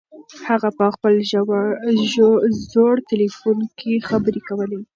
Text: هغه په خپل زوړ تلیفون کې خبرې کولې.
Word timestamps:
هغه 0.47 0.69
په 0.77 0.85
خپل 0.95 1.13
زوړ 2.71 2.95
تلیفون 3.11 3.57
کې 3.79 3.93
خبرې 4.09 4.41
کولې. 4.47 4.81